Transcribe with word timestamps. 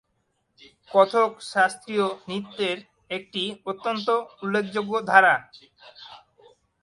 কথক 0.91 1.31
শাস্ত্রীয় 1.51 2.07
নৃত্যের 2.27 2.77
একটি 3.09 3.43
অত্যন্ত 3.65 4.07
উল্লেখযোগ্য 4.43 4.93
ধারা। 5.09 5.35